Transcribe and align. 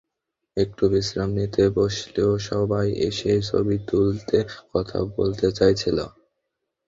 একটু 0.57 0.83
বিশ্রাম 0.91 1.29
নিতে 1.37 1.63
বসলেও 1.77 2.31
সবাই 2.49 2.87
এসে 3.07 3.31
ছবি 3.49 3.77
তুলতে, 3.89 4.37
কথা 4.73 4.97
বলতে 5.15 5.47
চাইছিল। 5.57 5.97